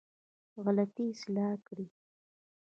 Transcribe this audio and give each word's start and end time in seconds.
غلطي 0.63 1.05
اصلاح 1.13 1.55
کړې. 1.67 1.85